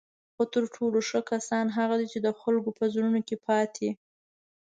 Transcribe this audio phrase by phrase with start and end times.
[0.33, 3.89] خو تر ټولو ښه کسان هغه دي چی د خلکو په زړونو کې پاتې